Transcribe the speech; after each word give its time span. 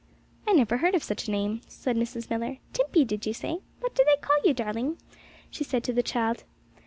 'I 0.47 0.53
never 0.53 0.77
heard 0.77 0.95
of 0.95 1.03
such 1.03 1.27
a 1.27 1.31
name,' 1.31 1.61
said 1.67 1.95
Mrs. 1.95 2.27
Millar. 2.27 2.57
'Timpey, 2.73 3.05
did 3.05 3.27
you 3.27 3.33
say? 3.33 3.59
What 3.81 3.93
do 3.93 4.03
they 4.03 4.17
call 4.19 4.37
you, 4.43 4.51
darling?' 4.55 4.97
she 5.51 5.63
said 5.63 5.83
to 5.83 5.93
the 5.93 6.01
child. 6.01 6.43